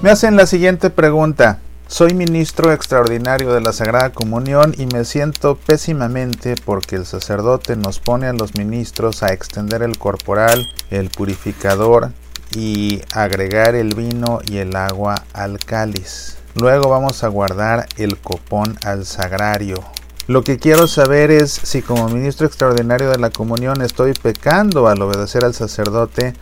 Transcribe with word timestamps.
Me 0.00 0.10
hacen 0.10 0.36
la 0.36 0.46
siguiente 0.46 0.90
pregunta. 0.90 1.58
Soy 1.88 2.14
ministro 2.14 2.72
extraordinario 2.72 3.52
de 3.52 3.60
la 3.60 3.72
Sagrada 3.72 4.12
Comunión 4.12 4.72
y 4.78 4.86
me 4.86 5.04
siento 5.04 5.56
pésimamente 5.56 6.54
porque 6.64 6.94
el 6.94 7.04
sacerdote 7.04 7.74
nos 7.74 7.98
pone 7.98 8.28
a 8.28 8.32
los 8.32 8.54
ministros 8.54 9.24
a 9.24 9.32
extender 9.32 9.82
el 9.82 9.98
corporal, 9.98 10.68
el 10.92 11.10
purificador 11.10 12.12
y 12.54 13.02
agregar 13.12 13.74
el 13.74 13.96
vino 13.96 14.38
y 14.48 14.58
el 14.58 14.76
agua 14.76 15.16
al 15.32 15.58
cáliz. 15.58 16.36
Luego 16.54 16.88
vamos 16.88 17.24
a 17.24 17.28
guardar 17.28 17.88
el 17.96 18.18
copón 18.18 18.78
al 18.84 19.04
sagrario. 19.04 19.82
Lo 20.28 20.44
que 20.44 20.58
quiero 20.58 20.86
saber 20.86 21.32
es 21.32 21.50
si 21.50 21.82
como 21.82 22.08
ministro 22.08 22.46
extraordinario 22.46 23.10
de 23.10 23.18
la 23.18 23.30
comunión 23.30 23.82
estoy 23.82 24.12
pecando 24.12 24.86
al 24.86 25.02
obedecer 25.02 25.44
al 25.44 25.54
sacerdote 25.54 26.34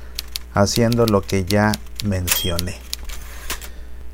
haciendo 0.53 1.07
lo 1.07 1.23
que 1.23 1.47
ya 1.47 1.73
mencioné. 2.05 2.86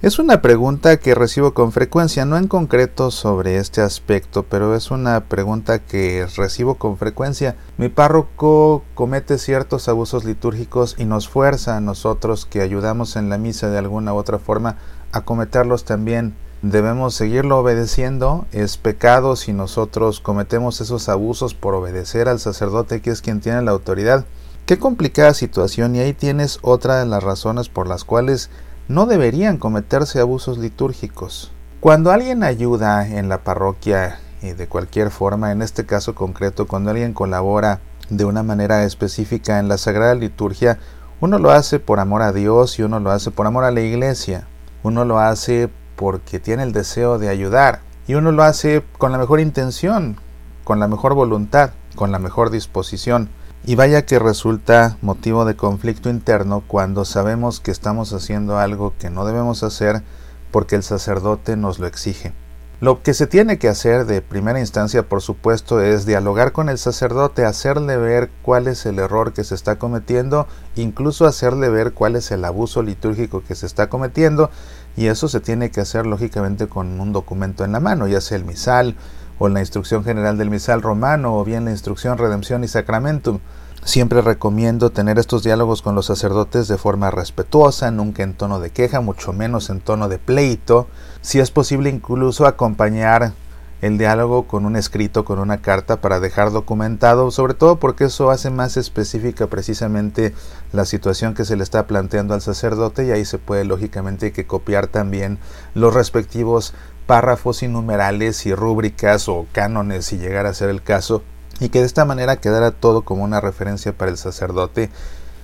Es 0.02 0.18
una 0.18 0.42
pregunta 0.42 0.96
que 0.96 1.14
recibo 1.14 1.54
con 1.54 1.70
frecuencia, 1.70 2.24
no 2.24 2.36
en 2.36 2.48
concreto 2.48 3.12
sobre 3.12 3.58
este 3.58 3.82
aspecto, 3.82 4.42
pero 4.42 4.74
es 4.74 4.90
una 4.90 5.26
pregunta 5.26 5.78
que 5.78 6.26
recibo 6.36 6.74
con 6.74 6.98
frecuencia. 6.98 7.54
Mi 7.78 7.88
párroco 7.88 8.82
comete 8.96 9.38
ciertos 9.38 9.88
abusos 9.88 10.24
litúrgicos 10.24 10.96
y 10.98 11.04
nos 11.04 11.28
fuerza 11.28 11.76
a 11.76 11.80
nosotros 11.80 12.46
que 12.46 12.62
ayudamos 12.62 13.14
en 13.14 13.28
la 13.28 13.38
misa 13.38 13.70
de 13.70 13.78
alguna 13.78 14.12
u 14.12 14.16
otra 14.16 14.40
forma 14.40 14.76
a 15.12 15.20
cometerlos 15.20 15.84
también. 15.84 16.34
Debemos 16.62 17.14
seguirlo 17.14 17.60
obedeciendo. 17.60 18.46
Es 18.50 18.78
pecado 18.78 19.36
si 19.36 19.52
nosotros 19.52 20.18
cometemos 20.18 20.80
esos 20.80 21.08
abusos 21.08 21.54
por 21.54 21.76
obedecer 21.76 22.28
al 22.28 22.40
sacerdote 22.40 23.02
que 23.02 23.10
es 23.10 23.22
quien 23.22 23.40
tiene 23.40 23.62
la 23.62 23.70
autoridad. 23.70 24.24
Qué 24.66 24.80
complicada 24.80 25.32
situación 25.32 25.94
y 25.94 26.00
ahí 26.00 26.12
tienes 26.12 26.58
otra 26.62 26.98
de 26.98 27.06
las 27.06 27.22
razones 27.22 27.68
por 27.68 27.86
las 27.86 28.02
cuales 28.02 28.50
no 28.92 29.06
deberían 29.06 29.56
cometerse 29.56 30.20
abusos 30.20 30.58
litúrgicos. 30.58 31.50
Cuando 31.80 32.12
alguien 32.12 32.44
ayuda 32.44 33.08
en 33.08 33.30
la 33.30 33.42
parroquia 33.42 34.18
y 34.42 34.50
de 34.50 34.68
cualquier 34.68 35.10
forma, 35.10 35.50
en 35.50 35.62
este 35.62 35.86
caso 35.86 36.14
concreto, 36.14 36.66
cuando 36.66 36.90
alguien 36.90 37.14
colabora 37.14 37.80
de 38.10 38.26
una 38.26 38.42
manera 38.42 38.84
específica 38.84 39.58
en 39.58 39.68
la 39.68 39.78
Sagrada 39.78 40.14
Liturgia, 40.14 40.78
uno 41.22 41.38
lo 41.38 41.52
hace 41.52 41.78
por 41.78 42.00
amor 42.00 42.20
a 42.20 42.32
Dios 42.32 42.78
y 42.78 42.82
uno 42.82 43.00
lo 43.00 43.10
hace 43.10 43.30
por 43.30 43.46
amor 43.46 43.64
a 43.64 43.70
la 43.70 43.80
Iglesia. 43.80 44.46
Uno 44.82 45.06
lo 45.06 45.18
hace 45.18 45.70
porque 45.96 46.38
tiene 46.38 46.62
el 46.62 46.72
deseo 46.72 47.18
de 47.18 47.30
ayudar 47.30 47.80
y 48.06 48.12
uno 48.12 48.30
lo 48.30 48.42
hace 48.42 48.84
con 48.98 49.10
la 49.10 49.16
mejor 49.16 49.40
intención, 49.40 50.16
con 50.64 50.80
la 50.80 50.88
mejor 50.88 51.14
voluntad, 51.14 51.70
con 51.96 52.12
la 52.12 52.18
mejor 52.18 52.50
disposición. 52.50 53.30
Y 53.64 53.76
vaya 53.76 54.04
que 54.04 54.18
resulta 54.18 54.96
motivo 55.02 55.44
de 55.44 55.54
conflicto 55.54 56.10
interno 56.10 56.64
cuando 56.66 57.04
sabemos 57.04 57.60
que 57.60 57.70
estamos 57.70 58.12
haciendo 58.12 58.58
algo 58.58 58.92
que 58.98 59.08
no 59.08 59.24
debemos 59.24 59.62
hacer 59.62 60.02
porque 60.50 60.74
el 60.74 60.82
sacerdote 60.82 61.56
nos 61.56 61.78
lo 61.78 61.86
exige. 61.86 62.32
Lo 62.80 63.04
que 63.04 63.14
se 63.14 63.28
tiene 63.28 63.58
que 63.58 63.68
hacer 63.68 64.06
de 64.06 64.20
primera 64.20 64.58
instancia, 64.58 65.04
por 65.04 65.22
supuesto, 65.22 65.80
es 65.80 66.04
dialogar 66.06 66.50
con 66.50 66.68
el 66.68 66.78
sacerdote, 66.78 67.44
hacerle 67.44 67.96
ver 67.96 68.28
cuál 68.42 68.66
es 68.66 68.84
el 68.84 68.98
error 68.98 69.32
que 69.32 69.44
se 69.44 69.54
está 69.54 69.78
cometiendo, 69.78 70.48
incluso 70.74 71.24
hacerle 71.24 71.68
ver 71.68 71.92
cuál 71.92 72.16
es 72.16 72.32
el 72.32 72.44
abuso 72.44 72.82
litúrgico 72.82 73.44
que 73.46 73.54
se 73.54 73.66
está 73.66 73.88
cometiendo, 73.88 74.50
y 74.96 75.06
eso 75.06 75.28
se 75.28 75.38
tiene 75.38 75.70
que 75.70 75.80
hacer 75.80 76.06
lógicamente 76.06 76.66
con 76.66 77.00
un 77.00 77.12
documento 77.12 77.64
en 77.64 77.70
la 77.70 77.78
mano, 77.78 78.08
ya 78.08 78.20
sea 78.20 78.38
el 78.38 78.44
misal, 78.44 78.96
o 79.42 79.48
la 79.48 79.58
instrucción 79.58 80.04
general 80.04 80.38
del 80.38 80.50
misal 80.50 80.82
romano 80.82 81.36
o 81.36 81.44
bien 81.44 81.64
la 81.64 81.72
instrucción 81.72 82.16
redención 82.16 82.62
y 82.62 82.68
sacramentum. 82.68 83.40
Siempre 83.82 84.22
recomiendo 84.22 84.90
tener 84.90 85.18
estos 85.18 85.42
diálogos 85.42 85.82
con 85.82 85.96
los 85.96 86.06
sacerdotes 86.06 86.68
de 86.68 86.78
forma 86.78 87.10
respetuosa, 87.10 87.90
nunca 87.90 88.22
en 88.22 88.34
tono 88.34 88.60
de 88.60 88.70
queja, 88.70 89.00
mucho 89.00 89.32
menos 89.32 89.68
en 89.68 89.80
tono 89.80 90.08
de 90.08 90.18
pleito. 90.18 90.86
Si 91.22 91.40
es 91.40 91.50
posible 91.50 91.90
incluso 91.90 92.46
acompañar 92.46 93.32
el 93.80 93.98
diálogo 93.98 94.46
con 94.46 94.64
un 94.64 94.76
escrito, 94.76 95.24
con 95.24 95.40
una 95.40 95.60
carta 95.60 96.00
para 96.00 96.20
dejar 96.20 96.52
documentado, 96.52 97.32
sobre 97.32 97.54
todo 97.54 97.80
porque 97.80 98.04
eso 98.04 98.30
hace 98.30 98.48
más 98.48 98.76
específica 98.76 99.48
precisamente 99.48 100.32
la 100.70 100.84
situación 100.84 101.34
que 101.34 101.44
se 101.44 101.56
le 101.56 101.64
está 101.64 101.88
planteando 101.88 102.34
al 102.34 102.42
sacerdote 102.42 103.04
y 103.04 103.10
ahí 103.10 103.24
se 103.24 103.38
puede 103.38 103.64
lógicamente 103.64 104.30
que 104.30 104.46
copiar 104.46 104.86
también 104.86 105.40
los 105.74 105.92
respectivos 105.92 106.74
párrafos 107.06 107.62
y 107.62 107.68
numerales 107.68 108.46
y 108.46 108.54
rúbricas 108.54 109.28
o 109.28 109.46
cánones 109.52 110.06
si 110.06 110.18
llegara 110.18 110.50
a 110.50 110.54
ser 110.54 110.70
el 110.70 110.82
caso 110.82 111.22
y 111.60 111.68
que 111.68 111.80
de 111.80 111.86
esta 111.86 112.04
manera 112.04 112.36
quedara 112.36 112.70
todo 112.72 113.02
como 113.02 113.24
una 113.24 113.40
referencia 113.40 113.92
para 113.92 114.10
el 114.10 114.16
sacerdote. 114.16 114.90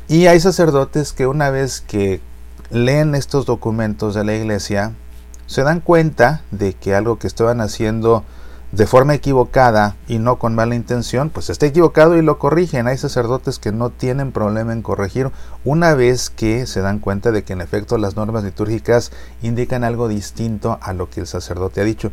Y 0.08 0.26
hay 0.26 0.40
sacerdotes 0.40 1.12
que 1.12 1.26
una 1.26 1.50
vez 1.50 1.80
que 1.80 2.20
leen 2.70 3.14
estos 3.14 3.46
documentos 3.46 4.14
de 4.14 4.24
la 4.24 4.34
iglesia, 4.34 4.94
se 5.46 5.62
dan 5.62 5.80
cuenta 5.80 6.42
de 6.50 6.74
que 6.74 6.94
algo 6.94 7.18
que 7.18 7.26
estaban 7.26 7.60
haciendo 7.60 8.24
de 8.72 8.86
forma 8.86 9.14
equivocada 9.14 9.96
y 10.08 10.18
no 10.18 10.38
con 10.38 10.54
mala 10.54 10.74
intención, 10.74 11.30
pues 11.30 11.48
está 11.48 11.66
equivocado 11.66 12.16
y 12.16 12.22
lo 12.22 12.38
corrigen. 12.38 12.86
Hay 12.86 12.98
sacerdotes 12.98 13.58
que 13.58 13.72
no 13.72 13.90
tienen 13.90 14.30
problema 14.30 14.72
en 14.72 14.82
corregir 14.82 15.30
una 15.64 15.94
vez 15.94 16.28
que 16.28 16.66
se 16.66 16.80
dan 16.80 16.98
cuenta 16.98 17.32
de 17.32 17.44
que 17.44 17.54
en 17.54 17.62
efecto 17.62 17.96
las 17.96 18.16
normas 18.16 18.44
litúrgicas 18.44 19.10
indican 19.42 19.84
algo 19.84 20.08
distinto 20.08 20.78
a 20.82 20.92
lo 20.92 21.08
que 21.08 21.20
el 21.20 21.26
sacerdote 21.26 21.80
ha 21.80 21.84
dicho. 21.84 22.12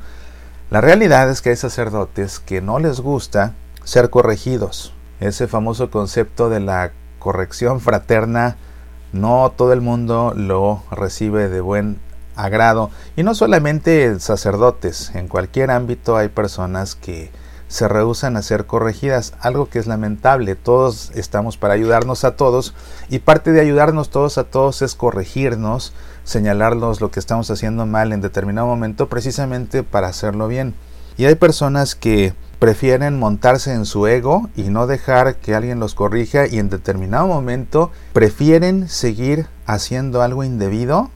La 0.70 0.82
realidad 0.82 1.30
es 1.30 1.42
que 1.42 1.50
hay 1.50 1.56
sacerdotes 1.58 2.40
que 2.40 2.62
no 2.62 2.80
les 2.80 3.02
gusta 3.02 3.54
ser 3.84 4.10
corregidos. 4.10 4.94
Ese 5.20 5.48
famoso 5.48 5.92
concepto 5.92 6.50
de 6.50 6.60
la 6.60 6.92
corrección 7.20 7.82
fraterna 7.82 8.56
no 9.14 9.54
todo 9.56 9.74
el 9.74 9.82
mundo 9.82 10.34
lo 10.36 10.84
recibe 10.92 11.50
de 11.50 11.62
buen 11.62 12.00
agrado. 12.36 12.90
Y 13.16 13.24
no 13.24 13.36
solamente 13.36 14.20
sacerdotes, 14.20 15.12
en 15.16 15.28
cualquier 15.28 15.72
ámbito 15.72 16.18
hay 16.18 16.30
personas 16.30 16.96
que 16.96 17.32
se 17.68 17.88
rehusan 17.88 18.38
a 18.38 18.42
ser 18.42 18.66
corregidas, 18.66 19.34
algo 19.40 19.70
que 19.70 19.80
es 19.80 19.88
lamentable. 19.88 20.56
Todos 20.56 21.12
estamos 21.16 21.58
para 21.58 21.74
ayudarnos 21.74 22.24
a 22.24 22.36
todos 22.36 22.74
y 23.10 23.20
parte 23.20 23.52
de 23.52 23.62
ayudarnos 23.62 24.10
todos 24.10 24.38
a 24.38 24.44
todos 24.44 24.82
es 24.82 24.96
corregirnos, 24.96 25.94
señalarnos 26.24 27.02
lo 27.02 27.12
que 27.12 27.20
estamos 27.20 27.50
haciendo 27.52 27.86
mal 27.86 28.14
en 28.14 28.22
determinado 28.22 28.68
momento 28.68 29.10
precisamente 29.10 29.84
para 29.84 30.08
hacerlo 30.08 30.48
bien. 30.48 30.76
Y 31.18 31.26
hay 31.26 31.36
personas 31.36 31.96
que 31.96 32.34
prefieren 32.60 33.20
montarse 33.20 33.74
en 33.74 33.86
su 33.86 34.08
ego 34.08 34.50
y 34.56 34.64
no 34.64 34.88
dejar 34.88 35.36
que 35.36 35.56
alguien 35.56 35.80
los 35.80 35.96
corrija 35.96 36.48
y 36.48 36.60
en 36.60 36.70
determinado 36.70 37.28
momento 37.28 37.92
prefieren 38.14 38.88
seguir 38.90 39.48
haciendo 39.66 40.22
algo 40.22 40.44
indebido 40.44 41.10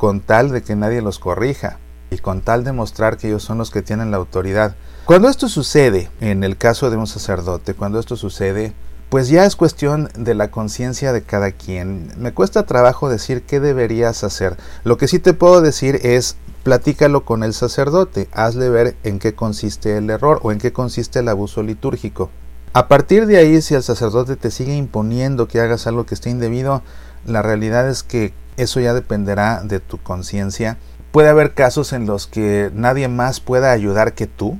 con 0.00 0.20
tal 0.20 0.48
de 0.48 0.62
que 0.62 0.76
nadie 0.76 1.02
los 1.02 1.18
corrija 1.18 1.78
y 2.10 2.16
con 2.16 2.40
tal 2.40 2.64
de 2.64 2.72
mostrar 2.72 3.18
que 3.18 3.28
ellos 3.28 3.42
son 3.42 3.58
los 3.58 3.70
que 3.70 3.82
tienen 3.82 4.10
la 4.10 4.16
autoridad. 4.16 4.74
Cuando 5.04 5.28
esto 5.28 5.46
sucede, 5.46 6.08
en 6.22 6.42
el 6.42 6.56
caso 6.56 6.88
de 6.88 6.96
un 6.96 7.06
sacerdote, 7.06 7.74
cuando 7.74 8.00
esto 8.00 8.16
sucede, 8.16 8.72
pues 9.10 9.28
ya 9.28 9.44
es 9.44 9.56
cuestión 9.56 10.08
de 10.16 10.34
la 10.34 10.50
conciencia 10.50 11.12
de 11.12 11.20
cada 11.20 11.52
quien. 11.52 12.14
Me 12.16 12.32
cuesta 12.32 12.64
trabajo 12.64 13.10
decir 13.10 13.42
qué 13.42 13.60
deberías 13.60 14.24
hacer. 14.24 14.56
Lo 14.84 14.96
que 14.96 15.06
sí 15.06 15.18
te 15.18 15.34
puedo 15.34 15.60
decir 15.60 16.00
es 16.02 16.36
platícalo 16.62 17.26
con 17.26 17.42
el 17.42 17.52
sacerdote, 17.52 18.30
hazle 18.32 18.70
ver 18.70 18.96
en 19.04 19.18
qué 19.18 19.34
consiste 19.34 19.98
el 19.98 20.08
error 20.08 20.40
o 20.42 20.50
en 20.50 20.60
qué 20.60 20.72
consiste 20.72 21.18
el 21.18 21.28
abuso 21.28 21.62
litúrgico. 21.62 22.30
A 22.72 22.88
partir 22.88 23.26
de 23.26 23.36
ahí, 23.36 23.60
si 23.60 23.74
el 23.74 23.82
sacerdote 23.82 24.36
te 24.36 24.50
sigue 24.50 24.74
imponiendo 24.74 25.46
que 25.46 25.60
hagas 25.60 25.86
algo 25.86 26.06
que 26.06 26.14
esté 26.14 26.30
indebido, 26.30 26.82
la 27.26 27.42
realidad 27.42 27.86
es 27.86 28.02
que 28.02 28.32
eso 28.62 28.80
ya 28.80 28.94
dependerá 28.94 29.62
de 29.64 29.80
tu 29.80 29.98
conciencia. 29.98 30.78
Puede 31.12 31.28
haber 31.28 31.54
casos 31.54 31.92
en 31.92 32.06
los 32.06 32.26
que 32.26 32.70
nadie 32.74 33.08
más 33.08 33.40
pueda 33.40 33.72
ayudar 33.72 34.14
que 34.14 34.26
tú. 34.26 34.58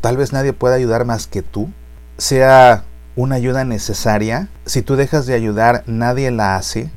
Tal 0.00 0.16
vez 0.16 0.32
nadie 0.32 0.52
pueda 0.52 0.74
ayudar 0.74 1.04
más 1.04 1.26
que 1.26 1.42
tú. 1.42 1.70
Sea 2.16 2.84
una 3.16 3.36
ayuda 3.36 3.64
necesaria. 3.64 4.48
Si 4.64 4.82
tú 4.82 4.96
dejas 4.96 5.26
de 5.26 5.34
ayudar, 5.34 5.84
nadie 5.86 6.30
la 6.30 6.56
hace. 6.56 6.90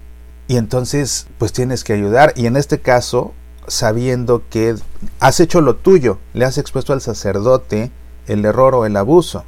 Y 0.48 0.58
entonces, 0.58 1.28
pues 1.38 1.54
tienes 1.54 1.84
que 1.84 1.94
ayudar. 1.94 2.34
Y 2.36 2.46
en 2.46 2.58
este 2.58 2.80
caso, 2.80 3.34
sabiendo 3.68 4.44
que 4.50 4.76
has 5.20 5.40
hecho 5.40 5.62
lo 5.62 5.76
tuyo, 5.76 6.20
le 6.34 6.46
has 6.46 6.58
expuesto 6.58 6.94
al 6.94 7.02
sacerdote 7.02 7.92
el 8.28 8.46
error 8.46 8.76
o 8.76 8.86
el 8.86 8.98
abuso. 8.98 9.46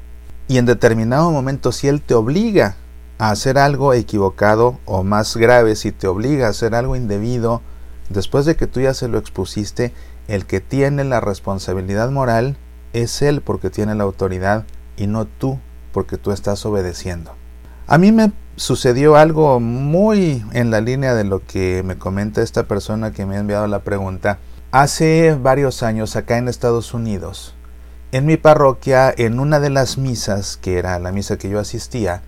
Y 0.48 0.57
en 0.57 0.66
determinado 0.66 1.31
momento, 1.31 1.72
si 1.72 1.88
él 1.88 2.02
te 2.02 2.13
obliga 2.13 2.75
a 3.18 3.30
hacer 3.30 3.57
algo 3.57 3.94
equivocado 3.94 4.80
o 4.86 5.04
más 5.04 5.38
grave, 5.38 5.75
si 5.75 5.92
te 5.92 6.07
obliga 6.07 6.48
a 6.48 6.50
hacer 6.50 6.75
algo 6.75 6.95
indebido, 6.95 7.62
después 8.10 8.45
de 8.45 8.56
que 8.56 8.68
tú 8.68 8.81
ya 8.81 8.94
se 8.94 9.07
lo 9.07 9.18
expusiste, 9.18 9.94
el 10.27 10.45
que 10.45 10.62
tiene 10.62 11.04
la 11.04 11.19
responsabilidad 11.19 12.10
moral 12.12 12.57
es 12.94 13.21
él 13.21 13.42
porque 13.42 13.69
tiene 13.69 13.95
la 13.95 14.04
autoridad 14.04 14.65
y 14.98 15.07
no 15.07 15.25
tú 15.25 15.60
porque 15.92 16.18
tú 16.18 16.31
estás 16.31 16.65
obedeciendo. 16.65 17.36
A 17.88 17.98
mí 17.98 18.12
me 18.12 18.31
sucedió 18.56 19.16
algo 19.16 19.59
muy 19.59 20.45
en 20.54 20.71
la 20.71 20.81
línea 20.81 21.13
de 21.16 21.24
lo 21.24 21.45
que 21.45 21.83
me 21.83 21.98
comenta 21.98 22.42
esta 22.42 22.63
persona 22.63 23.12
que 23.12 23.25
me 23.25 23.36
ha 23.36 23.39
enviado 23.39 23.68
la 23.68 23.80
pregunta. 23.80 24.39
Hace 24.71 25.38
varios 25.39 25.83
años 25.83 26.16
acá 26.16 26.38
en 26.38 26.48
Estados 26.48 26.94
Unidos, 26.94 27.56
en 28.12 28.25
mi 28.25 28.38
parroquia, 28.38 29.13
en 29.16 29.39
una 29.39 29.59
de 29.59 29.69
las 29.69 29.98
misas, 29.98 30.57
que 30.57 30.77
era 30.77 30.98
la 31.00 31.12
misa 31.12 31.38
que 31.38 31.50
yo 31.50 31.59
asistía, 31.59 32.21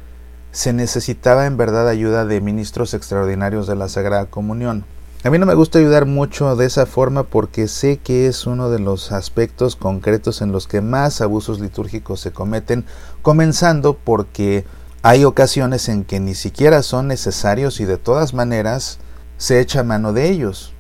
se 0.56 0.72
necesitaba 0.72 1.48
en 1.48 1.58
verdad 1.58 1.90
ayuda 1.90 2.24
de 2.24 2.40
ministros 2.40 2.94
extraordinarios 2.94 3.68
de 3.68 3.76
la 3.76 3.90
Sagrada 3.90 4.28
Comunión. 4.28 4.86
A 5.26 5.30
mí 5.30 5.38
no 5.38 5.46
me 5.46 5.54
gusta 5.54 5.80
ayudar 5.80 6.06
mucho 6.06 6.56
de 6.56 6.66
esa 6.66 6.86
forma 6.86 7.24
porque 7.24 7.68
sé 7.68 7.98
que 7.98 8.28
es 8.28 8.48
uno 8.48 8.70
de 8.70 8.80
los 8.80 9.12
aspectos 9.12 9.76
concretos 9.76 10.42
en 10.42 10.54
los 10.54 10.70
que 10.70 10.80
más 10.80 11.20
abusos 11.20 11.60
litúrgicos 11.60 12.22
se 12.22 12.32
cometen, 12.32 12.86
comenzando 13.22 13.98
porque 14.02 14.64
hay 15.02 15.26
ocasiones 15.26 15.90
en 15.90 16.06
que 16.06 16.22
ni 16.22 16.36
siquiera 16.36 16.84
son 16.84 17.10
necesarios 17.10 17.82
y 17.82 17.86
de 17.86 17.98
todas 17.98 18.34
maneras 18.34 19.00
se 19.38 19.60
echa 19.60 19.84
mano 19.84 20.14
de 20.14 20.30
ellos, 20.30 20.74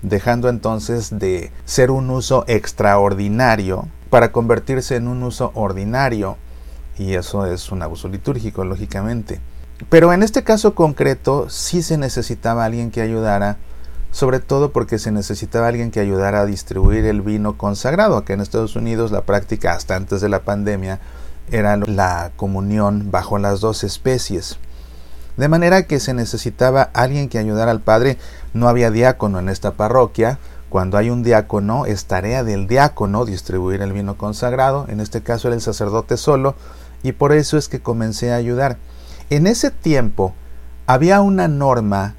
dejando 0.00 0.48
entonces 0.48 1.18
de 1.18 1.52
ser 1.66 1.90
un 1.90 2.08
uso 2.08 2.46
extraordinario 2.46 3.86
para 4.08 4.32
convertirse 4.32 4.96
en 4.96 5.08
un 5.08 5.22
uso 5.24 5.52
ordinario 5.54 6.38
y 7.00 7.14
eso 7.14 7.46
es 7.46 7.72
un 7.72 7.82
abuso 7.82 8.08
litúrgico, 8.08 8.64
lógicamente. 8.64 9.40
Pero 9.88 10.12
en 10.12 10.22
este 10.22 10.44
caso 10.44 10.74
concreto 10.74 11.48
sí 11.48 11.82
se 11.82 11.96
necesitaba 11.96 12.66
alguien 12.66 12.90
que 12.90 13.00
ayudara 13.00 13.56
sobre 14.12 14.40
todo 14.40 14.72
porque 14.72 14.98
se 14.98 15.12
necesitaba 15.12 15.68
alguien 15.68 15.92
que 15.92 16.00
ayudara 16.00 16.40
a 16.40 16.46
distribuir 16.46 17.04
el 17.04 17.22
vino 17.22 17.56
consagrado, 17.56 18.24
que 18.24 18.32
en 18.32 18.40
Estados 18.40 18.74
Unidos 18.74 19.12
la 19.12 19.22
práctica 19.22 19.72
hasta 19.72 19.94
antes 19.94 20.20
de 20.20 20.28
la 20.28 20.40
pandemia 20.40 20.98
era 21.50 21.76
la 21.76 22.32
comunión 22.36 23.10
bajo 23.10 23.38
las 23.38 23.60
dos 23.60 23.84
especies. 23.84 24.58
De 25.36 25.48
manera 25.48 25.84
que 25.84 26.00
se 26.00 26.12
necesitaba 26.12 26.90
alguien 26.92 27.28
que 27.28 27.38
ayudara 27.38 27.70
al 27.70 27.80
padre. 27.80 28.18
No 28.52 28.68
había 28.68 28.90
diácono 28.90 29.38
en 29.38 29.48
esta 29.48 29.72
parroquia. 29.72 30.38
Cuando 30.68 30.98
hay 30.98 31.08
un 31.08 31.22
diácono, 31.22 31.86
es 31.86 32.04
tarea 32.04 32.44
del 32.44 32.66
diácono 32.66 33.24
distribuir 33.24 33.80
el 33.80 33.92
vino 33.92 34.18
consagrado. 34.18 34.86
En 34.88 35.00
este 35.00 35.22
caso 35.22 35.48
era 35.48 35.54
el 35.54 35.62
sacerdote 35.62 36.16
solo. 36.16 36.56
Y 37.02 37.12
por 37.12 37.32
eso 37.32 37.56
es 37.56 37.68
que 37.68 37.80
comencé 37.80 38.32
a 38.32 38.36
ayudar. 38.36 38.78
En 39.30 39.46
ese 39.46 39.70
tiempo 39.70 40.34
había 40.86 41.20
una 41.20 41.48
norma 41.48 42.16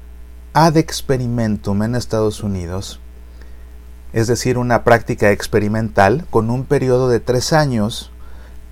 ad 0.54 0.76
experimentum 0.76 1.82
en 1.82 1.94
Estados 1.94 2.42
Unidos, 2.42 3.00
es 4.12 4.26
decir, 4.26 4.58
una 4.58 4.84
práctica 4.84 5.30
experimental 5.30 6.26
con 6.30 6.50
un 6.50 6.64
periodo 6.64 7.08
de 7.08 7.20
tres 7.20 7.52
años 7.52 8.10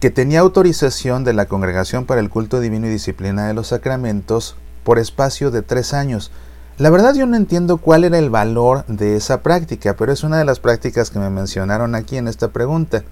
que 0.01 0.11
tenía 0.11 0.41
autorización 0.41 1.25
de 1.25 1.35
la 1.35 1.47
Congregación 1.47 2.07
para 2.07 2.21
el 2.21 2.31
Culto 2.31 2.61
Divino 2.61 2.87
y 2.87 2.91
Disciplina 2.91 3.47
de 3.47 3.55
los 3.55 3.69
Sacramentos 3.69 4.57
por 4.85 4.99
espacio 4.99 5.51
de 5.51 5.63
tres 5.63 5.93
años. 5.93 6.31
La 6.79 6.89
verdad 6.89 7.15
yo 7.15 7.27
no 7.27 7.37
entiendo 7.37 7.77
cuál 7.77 8.05
era 8.05 8.19
el 8.19 8.31
valor 8.31 8.87
de 8.87 9.17
esa 9.17 9.43
práctica, 9.43 9.97
pero 9.97 10.13
es 10.13 10.25
una 10.25 10.39
de 10.39 10.47
las 10.47 10.61
prácticas 10.61 11.11
que 11.11 11.19
me 11.19 11.29
mencionaron 11.29 11.95
aquí 11.95 12.17
en 12.17 12.29
esta 12.29 12.49
pregunta. 12.49 13.05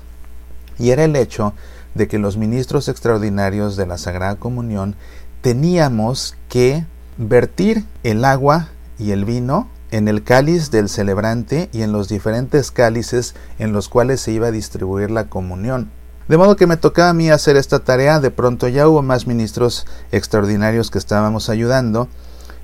Y 0.78 0.90
era 0.90 1.04
el 1.04 1.16
hecho 1.16 1.52
de 1.94 2.08
que 2.08 2.18
los 2.18 2.36
ministros 2.36 2.88
extraordinarios 2.88 3.76
de 3.76 3.86
la 3.86 3.98
Sagrada 3.98 4.36
Comunión 4.36 4.94
teníamos 5.40 6.36
que 6.48 6.84
vertir 7.16 7.84
el 8.02 8.24
agua 8.24 8.68
y 8.98 9.12
el 9.12 9.24
vino 9.24 9.68
en 9.90 10.08
el 10.08 10.22
cáliz 10.22 10.70
del 10.70 10.88
celebrante 10.88 11.68
y 11.72 11.82
en 11.82 11.92
los 11.92 12.08
diferentes 12.08 12.70
cálices 12.70 13.34
en 13.58 13.72
los 13.72 13.88
cuales 13.88 14.20
se 14.20 14.32
iba 14.32 14.48
a 14.48 14.52
distribuir 14.52 15.10
la 15.10 15.24
comunión. 15.24 15.90
De 16.28 16.36
modo 16.36 16.56
que 16.56 16.66
me 16.66 16.76
tocaba 16.76 17.10
a 17.10 17.14
mí 17.14 17.30
hacer 17.30 17.56
esta 17.56 17.78
tarea, 17.78 18.20
de 18.20 18.30
pronto 18.30 18.68
ya 18.68 18.86
hubo 18.86 19.02
más 19.02 19.26
ministros 19.26 19.86
extraordinarios 20.12 20.90
que 20.90 20.98
estábamos 20.98 21.48
ayudando 21.48 22.08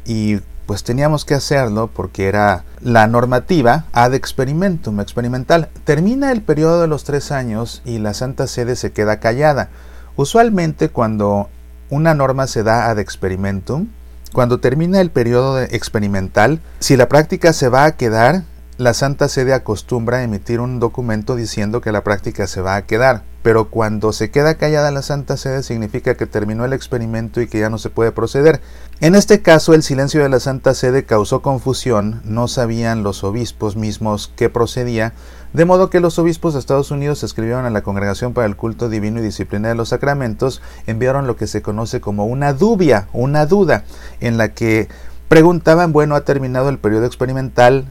y 0.05 0.41
pues 0.67 0.85
teníamos 0.85 1.25
que 1.25 1.35
hacerlo 1.35 1.91
porque 1.93 2.29
era 2.29 2.65
la 2.81 3.07
normativa 3.07 3.87
ad 3.93 4.15
experimentum, 4.15 5.01
experimental. 5.01 5.69
Termina 5.85 6.33
el 6.33 6.43
periodo 6.43 6.81
de 6.81 6.89
los 6.89 7.05
tres 7.05 7.33
años 7.33 7.83
y 7.85 7.99
la 7.99 8.15
Santa 8.15 8.47
Sede 8.47 8.77
se 8.77 8.93
queda 8.93 9.21
callada. 9.21 9.69
Usualmente 10.17 10.89
cuando 10.89 11.49
una 11.91 12.15
norma 12.15 12.47
se 12.47 12.63
da 12.63 12.89
ad 12.89 12.99
experimentum, 12.99 13.89
cuando 14.33 14.59
termina 14.59 15.01
el 15.01 15.11
periodo 15.11 15.61
experimental, 15.61 16.61
si 16.81 16.97
la 16.97 17.09
práctica 17.09 17.53
se 17.53 17.69
va 17.69 17.85
a 17.85 17.97
quedar, 17.97 18.43
la 18.79 18.95
Santa 18.95 19.29
Sede 19.29 19.55
acostumbra 19.55 20.19
a 20.19 20.23
emitir 20.25 20.61
un 20.61 20.81
documento 20.81 21.37
diciendo 21.37 21.81
que 21.81 21.93
la 21.93 22.03
práctica 22.03 22.47
se 22.47 22.61
va 22.61 22.75
a 22.75 22.83
quedar. 22.83 23.23
Pero 23.45 23.67
cuando 23.69 24.15
se 24.15 24.31
queda 24.31 24.55
callada 24.55 24.91
la 24.91 25.03
Santa 25.03 25.37
Sede 25.37 25.63
significa 25.63 26.15
que 26.15 26.25
terminó 26.25 26.65
el 26.65 26.73
experimento 26.73 27.43
y 27.43 27.47
que 27.47 27.59
ya 27.59 27.69
no 27.69 27.77
se 27.77 27.91
puede 27.91 28.11
proceder. 28.11 28.63
En 29.01 29.15
este 29.15 29.43
caso 29.43 29.75
el 29.75 29.83
silencio 29.83 30.23
de 30.23 30.31
la 30.31 30.41
Santa 30.41 30.73
Sede 30.73 31.05
causó 31.05 31.43
confusión, 31.43 32.23
no 32.25 32.49
sabían 32.49 33.03
los 33.03 33.23
obispos 33.23 33.77
mismos 33.77 34.33
qué 34.35 34.49
procedía, 34.49 35.13
de 35.53 35.67
modo 35.67 35.91
que 35.91 36.01
los 36.01 36.19
obispos 36.19 36.55
de 36.55 36.61
Estados 36.61 36.91
Unidos 36.91 37.23
escribieron 37.23 37.67
a 37.67 37.71
la 37.71 37.83
Congregación 37.83 38.33
para 38.33 38.47
el 38.47 38.57
Culto 38.57 38.89
Divino 38.89 39.21
y 39.21 39.25
Disciplina 39.25 39.69
de 39.69 39.75
los 39.75 39.91
Sacramentos, 39.91 40.63
enviaron 40.87 41.27
lo 41.27 41.37
que 41.37 41.47
se 41.47 41.61
conoce 41.61 42.01
como 42.01 42.25
una 42.25 42.55
dubia, 42.55 43.09
una 43.13 43.45
duda, 43.45 43.85
en 44.21 44.39
la 44.39 44.55
que 44.55 44.89
preguntaban, 45.29 45.93
bueno, 45.93 46.15
ha 46.15 46.23
terminado 46.23 46.71
el 46.71 46.79
periodo 46.79 47.05
experimental, 47.05 47.85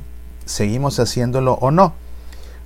¿seguimos 0.46 1.00
haciéndolo 1.00 1.60
o 1.62 1.70
no? 1.70 1.94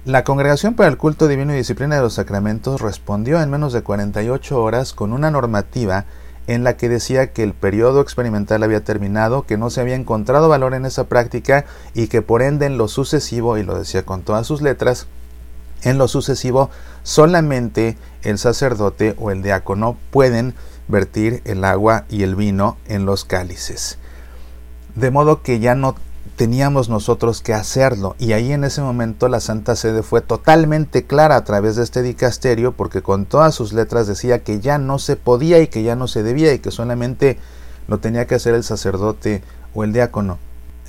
La 0.08 0.24
Congregación 0.24 0.74
para 0.74 0.88
el 0.88 0.96
Culto 0.96 1.28
Divino 1.28 1.54
y 1.54 1.58
Disciplina 1.58 1.98
de 1.98 2.02
los 2.02 2.14
Sacramentos 2.14 2.80
respondió 2.80 3.42
en 3.42 3.50
menos 3.50 3.74
de 3.74 3.84
48 3.84 4.64
horas 4.64 4.94
con 4.94 5.12
una 5.12 5.32
normativa 5.32 6.06
en 6.48 6.64
la 6.64 6.78
que 6.78 6.88
decía 6.88 7.34
que 7.34 7.44
el 7.44 7.54
periodo 7.54 8.00
experimental 8.00 8.64
había 8.64 8.86
terminado, 8.86 9.46
que 9.46 9.58
no 9.58 9.70
se 9.70 9.82
había 9.82 9.96
encontrado 9.96 10.48
valor 10.48 10.76
en 10.76 10.86
esa 10.86 11.10
práctica 11.10 11.66
y 11.94 12.08
que 12.08 12.22
por 12.22 12.42
ende 12.42 12.68
en 12.68 12.78
lo 12.78 12.88
sucesivo, 12.88 13.58
y 13.58 13.64
lo 13.64 13.78
decía 13.78 14.04
con 14.04 14.22
todas 14.22 14.48
sus 14.48 14.62
letras, 14.62 15.08
en 15.82 15.98
lo 15.98 16.08
sucesivo 16.08 16.70
solamente 17.04 17.98
el 18.22 18.38
sacerdote 18.38 19.14
o 19.20 19.30
el 19.30 19.44
diácono 19.44 19.98
pueden 20.12 20.54
vertir 20.88 21.42
el 21.44 21.66
agua 21.66 22.06
y 22.10 22.24
el 22.24 22.38
vino 22.38 22.78
en 22.88 23.06
los 23.06 23.26
cálices. 23.26 23.98
De 24.96 25.12
modo 25.12 25.42
que 25.42 25.60
ya 25.60 25.76
no 25.76 25.96
teníamos 26.38 26.88
nosotros 26.88 27.42
que 27.42 27.54
hacerlo. 27.54 28.16
Y 28.20 28.32
ahí 28.32 28.54
en 28.54 28.64
ese 28.64 28.82
momento 28.82 29.28
la 29.28 29.40
Santa 29.40 29.76
Sede 29.76 30.04
fue 30.04 30.22
totalmente 30.22 31.04
clara 31.04 31.36
a 31.36 31.44
través 31.44 31.76
de 31.76 31.84
este 31.84 32.04
dicasterio 32.04 32.74
porque 32.74 33.02
con 33.02 33.26
todas 33.26 33.56
sus 33.56 33.74
letras 33.74 34.08
decía 34.08 34.44
que 34.44 34.60
ya 34.60 34.78
no 34.78 35.00
se 35.00 35.16
podía 35.16 35.60
y 35.60 35.68
que 35.68 35.84
ya 35.84 35.96
no 35.96 36.08
se 36.08 36.24
debía 36.24 36.54
y 36.54 36.60
que 36.60 36.72
solamente 36.72 37.40
lo 37.88 37.98
tenía 37.98 38.28
que 38.28 38.36
hacer 38.36 38.54
el 38.54 38.64
sacerdote 38.64 39.42
o 39.74 39.84
el 39.84 39.94
diácono. 39.94 40.38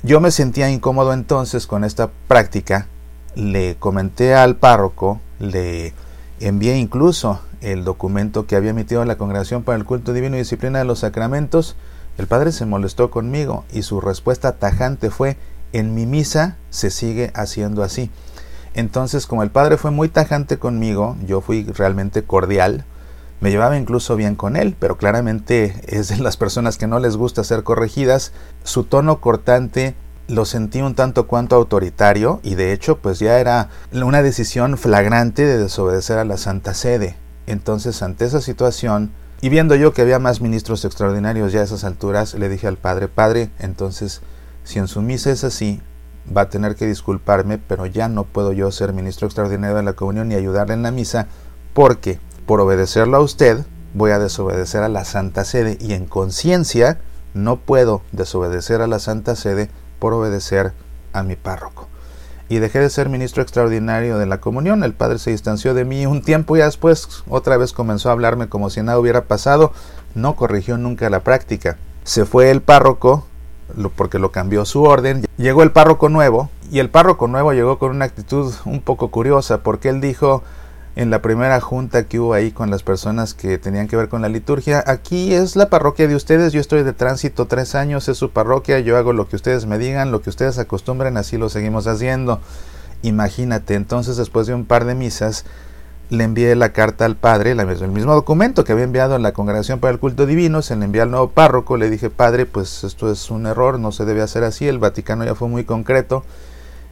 Yo 0.03 0.21
me 0.21 0.31
sentía 0.31 0.69
incómodo 0.69 1.13
entonces 1.13 1.65
con 1.65 1.83
esta 1.83 2.11
práctica. 2.27 2.87
Le 3.33 3.75
comenté 3.75 4.35
al 4.35 4.55
párroco, 4.55 5.19
le 5.39 5.93
envié 6.39 6.77
incluso 6.77 7.41
el 7.61 7.83
documento 7.83 8.45
que 8.45 8.55
había 8.55 8.69
emitido 8.69 9.03
la 9.03 9.17
Congregación 9.17 9.63
para 9.63 9.77
el 9.77 9.85
Culto 9.85 10.13
Divino 10.13 10.35
y 10.35 10.39
Disciplina 10.39 10.79
de 10.79 10.85
los 10.85 10.99
Sacramentos, 10.99 11.75
el 12.19 12.27
padre 12.27 12.51
se 12.51 12.65
molestó 12.65 13.09
conmigo 13.11 13.65
y 13.71 13.83
su 13.83 14.01
respuesta 14.01 14.53
tajante 14.53 15.09
fue, 15.09 15.37
en 15.71 15.93
mi 15.95 16.05
misa 16.05 16.57
se 16.69 16.89
sigue 16.89 17.31
haciendo 17.33 17.83
así. 17.83 18.11
Entonces, 18.73 19.25
como 19.25 19.43
el 19.43 19.51
padre 19.51 19.77
fue 19.77 19.91
muy 19.91 20.09
tajante 20.09 20.57
conmigo, 20.57 21.15
yo 21.25 21.41
fui 21.41 21.63
realmente 21.63 22.23
cordial, 22.23 22.85
me 23.41 23.51
llevaba 23.51 23.77
incluso 23.77 24.15
bien 24.17 24.35
con 24.35 24.57
él, 24.57 24.75
pero 24.77 24.97
claramente 24.97 25.81
es 25.87 26.09
de 26.09 26.17
las 26.17 26.35
personas 26.35 26.77
que 26.77 26.87
no 26.87 26.99
les 26.99 27.15
gusta 27.15 27.43
ser 27.43 27.63
corregidas. 27.63 28.33
Su 28.63 28.83
tono 28.83 29.21
cortante 29.21 29.95
lo 30.27 30.43
sentí 30.45 30.81
un 30.81 30.95
tanto 30.95 31.25
cuanto 31.25 31.55
autoritario 31.55 32.41
y 32.43 32.55
de 32.55 32.73
hecho 32.73 32.97
pues 32.97 33.19
ya 33.19 33.39
era 33.39 33.69
una 33.93 34.21
decisión 34.21 34.77
flagrante 34.77 35.45
de 35.45 35.57
desobedecer 35.57 36.17
a 36.17 36.25
la 36.25 36.37
Santa 36.37 36.73
Sede. 36.73 37.15
Entonces 37.47 38.03
ante 38.03 38.25
esa 38.25 38.41
situación 38.41 39.11
y 39.41 39.49
viendo 39.49 39.75
yo 39.75 39.93
que 39.93 40.01
había 40.01 40.19
más 40.19 40.41
ministros 40.41 40.83
extraordinarios 40.85 41.51
ya 41.51 41.61
a 41.61 41.63
esas 41.63 41.83
alturas, 41.83 42.33
le 42.33 42.49
dije 42.49 42.67
al 42.67 42.77
padre, 42.77 43.07
padre, 43.07 43.49
entonces, 43.59 44.21
si 44.63 44.79
en 44.79 44.87
su 44.87 45.01
misa 45.01 45.31
es 45.31 45.43
así, 45.43 45.81
va 46.35 46.41
a 46.41 46.49
tener 46.49 46.75
que 46.75 46.85
disculparme, 46.85 47.57
pero 47.57 47.85
ya 47.85 48.09
no 48.09 48.25
puedo 48.25 48.51
yo 48.51 48.71
ser 48.71 48.93
ministro 48.93 49.27
extraordinario 49.27 49.77
de 49.77 49.83
la 49.83 49.93
comunión 49.93 50.27
ni 50.27 50.35
ayudarle 50.35 50.73
en 50.73 50.83
la 50.83 50.91
misa, 50.91 51.27
porque 51.73 52.19
por 52.45 52.59
obedecerlo 52.59 53.17
a 53.17 53.21
usted, 53.21 53.65
voy 53.93 54.11
a 54.11 54.19
desobedecer 54.19 54.83
a 54.83 54.89
la 54.89 55.05
Santa 55.05 55.45
Sede 55.45 55.77
y 55.79 55.93
en 55.93 56.05
conciencia 56.05 56.99
no 57.33 57.57
puedo 57.57 58.01
desobedecer 58.11 58.81
a 58.81 58.87
la 58.87 58.99
Santa 58.99 59.35
Sede 59.35 59.69
por 59.99 60.13
obedecer 60.13 60.73
a 61.13 61.23
mi 61.23 61.35
párroco 61.35 61.87
y 62.49 62.57
dejé 62.57 62.79
de 62.79 62.89
ser 62.89 63.09
ministro 63.09 63.43
extraordinario 63.43 64.17
de 64.17 64.25
la 64.25 64.41
comunión. 64.41 64.83
El 64.83 64.93
padre 64.93 65.19
se 65.19 65.31
distanció 65.31 65.75
de 65.75 65.85
mí 65.85 66.07
un 66.07 66.23
tiempo 66.23 66.57
y 66.57 66.59
después 66.59 67.23
otra 67.29 67.57
vez 67.57 67.71
comenzó 67.73 68.09
a 68.09 68.13
hablarme 68.13 68.49
como 68.49 68.71
si 68.71 68.81
nada 68.81 68.99
hubiera 68.99 69.25
pasado. 69.25 69.71
No 70.15 70.35
corrigió 70.35 70.77
nunca 70.77 71.09
la 71.11 71.19
práctica. 71.21 71.77
Se 72.03 72.25
fue 72.25 72.49
el 72.49 72.61
párroco 72.61 73.25
porque 73.95 74.17
lo 74.17 74.31
cambió 74.31 74.65
su 74.65 74.83
orden. 74.83 75.25
Llegó 75.37 75.61
el 75.61 75.71
párroco 75.71 76.09
nuevo 76.09 76.49
y 76.71 76.79
el 76.79 76.89
párroco 76.89 77.27
nuevo 77.27 77.53
llegó 77.53 77.77
con 77.77 77.91
una 77.91 78.05
actitud 78.05 78.51
un 78.65 78.81
poco 78.81 79.09
curiosa 79.09 79.61
porque 79.61 79.89
él 79.89 80.01
dijo 80.01 80.43
en 80.95 81.09
la 81.09 81.21
primera 81.21 81.59
junta 81.61 82.05
que 82.05 82.19
hubo 82.19 82.33
ahí 82.33 82.51
con 82.51 82.69
las 82.69 82.83
personas 82.83 83.33
que 83.33 83.57
tenían 83.57 83.87
que 83.87 83.95
ver 83.95 84.09
con 84.09 84.21
la 84.21 84.29
liturgia. 84.29 84.83
Aquí 84.85 85.33
es 85.33 85.55
la 85.55 85.69
parroquia 85.69 86.07
de 86.07 86.15
ustedes, 86.15 86.51
yo 86.53 86.59
estoy 86.59 86.83
de 86.83 86.93
tránsito 86.93 87.45
tres 87.45 87.75
años, 87.75 88.07
es 88.09 88.17
su 88.17 88.31
parroquia, 88.31 88.79
yo 88.79 88.97
hago 88.97 89.13
lo 89.13 89.27
que 89.27 89.35
ustedes 89.35 89.65
me 89.65 89.77
digan, 89.77 90.11
lo 90.11 90.21
que 90.21 90.29
ustedes 90.29 90.57
acostumbren, 90.57 91.17
así 91.17 91.37
lo 91.37 91.49
seguimos 91.49 91.87
haciendo. 91.87 92.41
Imagínate, 93.01 93.75
entonces 93.75 94.17
después 94.17 94.47
de 94.47 94.53
un 94.53 94.65
par 94.65 94.85
de 94.85 94.95
misas, 94.95 95.45
le 96.09 96.23
envié 96.23 96.55
la 96.55 96.73
carta 96.73 97.05
al 97.05 97.15
padre, 97.15 97.51
el 97.51 97.91
mismo 97.91 98.13
documento 98.13 98.63
que 98.63 98.71
había 98.71 98.83
enviado 98.83 99.15
en 99.15 99.21
la 99.21 99.31
congregación 99.31 99.79
para 99.79 99.93
el 99.93 99.99
culto 99.99 100.25
divino, 100.25 100.61
se 100.61 100.75
le 100.75 100.85
envié 100.85 101.01
al 101.01 101.11
nuevo 101.11 101.29
párroco, 101.29 101.77
le 101.77 101.89
dije, 101.89 102.09
padre, 102.09 102.45
pues 102.45 102.83
esto 102.83 103.11
es 103.11 103.29
un 103.29 103.45
error, 103.45 103.79
no 103.79 103.91
se 103.91 104.05
debe 104.05 104.21
hacer 104.21 104.43
así, 104.43 104.67
el 104.67 104.79
Vaticano 104.79 105.23
ya 105.23 105.35
fue 105.35 105.47
muy 105.47 105.65
concreto. 105.65 106.23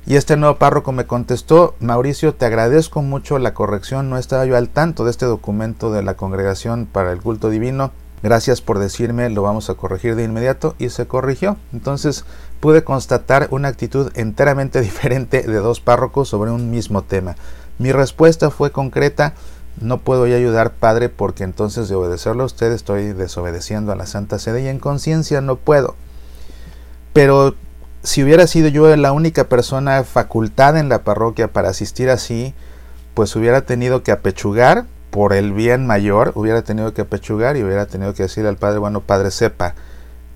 Y 0.08 0.16
este 0.16 0.38
nuevo 0.38 0.56
párroco 0.56 0.94
me 0.94 1.06
contestó, 1.06 1.76
Mauricio, 1.82 2.34
te 2.34 2.46
agradezco 2.46 3.02
mucho 3.02 3.40
la 3.40 3.54
corrección, 3.54 4.10
no 4.10 4.18
estaba 4.18 4.46
yo 4.46 4.56
al 4.56 4.70
tanto 4.70 5.04
de 5.04 5.12
este 5.12 5.26
documento 5.26 5.92
de 5.92 6.02
la 6.02 6.14
congregación 6.14 6.86
para 6.90 7.12
el 7.12 7.20
culto 7.20 7.50
divino, 7.50 7.92
gracias 8.24 8.62
por 8.62 8.80
decirme, 8.80 9.30
lo 9.30 9.42
vamos 9.42 9.70
a 9.70 9.74
corregir 9.74 10.16
de 10.16 10.24
inmediato 10.24 10.76
y 10.80 10.88
se 10.92 11.08
corrigió. 11.08 11.58
Entonces 11.74 12.24
pude 12.62 12.86
constatar 12.86 13.50
una 13.52 13.68
actitud 13.68 14.10
enteramente 14.16 14.80
diferente 14.82 15.42
de 15.42 15.58
dos 15.58 15.82
párrocos 15.82 16.30
sobre 16.30 16.52
un 16.52 16.72
mismo 16.72 17.02
tema. 17.02 17.36
Mi 17.78 17.92
respuesta 17.92 18.50
fue 18.50 18.72
concreta, 18.72 19.34
no 19.82 19.98
puedo 19.98 20.26
ya 20.26 20.38
ayudar, 20.38 20.72
Padre, 20.72 21.10
porque 21.10 21.44
entonces 21.44 21.90
de 21.90 21.96
obedecerlo 21.96 22.44
a 22.44 22.46
usted 22.46 22.72
estoy 22.72 23.12
desobedeciendo 23.12 23.92
a 23.92 23.98
la 23.98 24.06
Santa 24.06 24.40
Sede 24.40 24.64
y 24.64 24.68
en 24.70 24.80
conciencia 24.80 25.42
no 25.42 25.58
puedo. 25.58 25.96
Pero 27.12 27.56
si 28.08 28.24
hubiera 28.24 28.48
sido 28.48 28.70
yo 28.70 28.96
la 28.96 29.12
única 29.12 29.50
persona 29.50 30.02
facultada 30.06 30.80
en 30.80 30.88
la 30.88 31.04
parroquia 31.04 31.50
para 31.50 31.68
asistir 31.68 32.10
así, 32.10 32.54
pues 33.14 33.36
hubiera 33.36 33.64
tenido 33.64 34.02
que 34.02 34.14
apechugar 34.14 34.86
por 35.12 35.34
el 35.34 35.52
bien 35.52 35.86
mayor, 35.86 36.32
hubiera 36.36 36.62
tenido 36.62 36.94
que 36.94 37.02
apechugar 37.02 37.58
y 37.58 37.64
hubiera 37.64 37.86
tenido 37.86 38.14
que 38.14 38.24
decirle 38.24 38.48
al 38.48 38.56
Padre, 38.56 38.80
bueno, 38.80 39.02
Padre, 39.02 39.30
sepa 39.30 39.76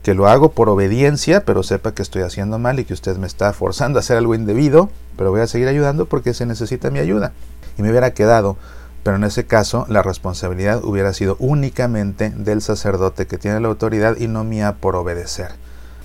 que 0.04 0.14
lo 0.14 0.28
hago 0.28 0.52
por 0.52 0.68
obediencia, 0.68 1.46
pero 1.46 1.64
sepa 1.64 1.94
que 1.94 2.02
estoy 2.02 2.24
haciendo 2.24 2.60
mal 2.60 2.78
y 2.78 2.84
que 2.84 2.94
usted 2.94 3.16
me 3.16 3.26
está 3.26 3.54
forzando 3.54 4.00
a 4.00 4.02
hacer 4.02 4.18
algo 4.18 4.36
indebido, 4.36 4.90
pero 5.16 5.32
voy 5.32 5.40
a 5.40 5.48
seguir 5.48 5.70
ayudando 5.70 6.08
porque 6.08 6.34
se 6.34 6.46
necesita 6.46 6.92
mi 6.92 7.00
ayuda. 7.00 7.32
Y 7.78 7.84
me 7.84 7.90
hubiera 7.90 8.14
quedado, 8.14 8.58
pero 9.04 9.16
en 9.16 9.24
ese 9.24 9.46
caso 9.46 9.86
la 9.88 10.02
responsabilidad 10.02 10.84
hubiera 10.84 11.14
sido 11.14 11.38
únicamente 11.40 12.32
del 12.32 12.62
sacerdote 12.62 13.28
que 13.28 13.38
tiene 13.38 13.62
la 13.62 13.70
autoridad 13.70 14.18
y 14.18 14.28
no 14.28 14.44
mía 14.44 14.76
por 14.82 14.98
obedecer. 14.98 15.52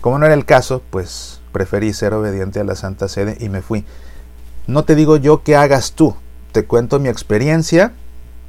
Como 0.00 0.20
no 0.20 0.26
era 0.26 0.35
el 0.35 0.44
caso, 0.44 0.80
pues 0.90 1.36
preferí 1.57 1.95
ser 1.95 2.13
obediente 2.13 2.61
a 2.61 2.65
la 2.65 2.75
Santa 2.75 3.09
Sede 3.09 3.39
y 3.41 3.49
me 3.49 3.63
fui. 3.63 3.87
No 4.67 4.85
te 4.85 4.95
digo 4.95 5.17
yo 5.17 5.43
que 5.43 5.57
hagas 5.57 5.93
tú, 5.93 6.15
te 6.53 6.67
cuento 6.67 7.01
mi 7.01 7.09
experiencia, 7.09 7.93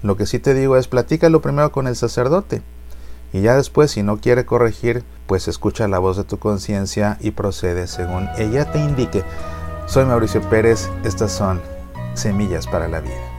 lo 0.04 0.18
que 0.18 0.26
sí 0.26 0.40
te 0.40 0.54
digo 0.54 0.76
es 0.76 0.90
platícalo 0.90 1.42
primero 1.42 1.72
con 1.72 1.88
el 1.88 1.96
sacerdote 1.96 2.62
y 3.32 3.40
ya 3.40 3.56
después 3.56 3.92
si 3.92 4.04
no 4.04 4.18
quiere 4.18 4.46
corregir, 4.46 5.06
pues 5.26 5.48
escucha 5.48 5.88
la 5.88 6.00
voz 6.00 6.18
de 6.18 6.26
tu 6.26 6.38
conciencia 6.38 7.18
y 7.22 7.32
procede 7.32 7.88
según 7.88 8.28
ella 8.38 8.70
te 8.74 8.80
indique. 8.80 9.24
Soy 9.86 10.04
Mauricio 10.04 10.42
Pérez, 10.50 10.90
estas 11.06 11.32
son 11.32 11.62
Semillas 12.14 12.68
para 12.68 12.90
la 12.90 13.00
Vida. 13.00 13.37